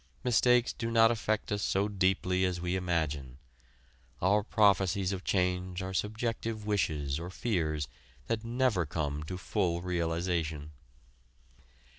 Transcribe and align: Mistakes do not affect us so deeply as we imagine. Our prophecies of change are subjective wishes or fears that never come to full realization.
Mistakes 0.23 0.73
do 0.73 0.89
not 0.89 1.11
affect 1.11 1.51
us 1.51 1.61
so 1.61 1.87
deeply 1.87 2.43
as 2.43 2.59
we 2.59 2.75
imagine. 2.75 3.37
Our 4.19 4.41
prophecies 4.41 5.11
of 5.13 5.23
change 5.23 5.83
are 5.83 5.93
subjective 5.93 6.65
wishes 6.65 7.19
or 7.19 7.29
fears 7.29 7.87
that 8.25 8.43
never 8.43 8.87
come 8.87 9.21
to 9.21 9.37
full 9.37 9.83
realization. 9.83 10.71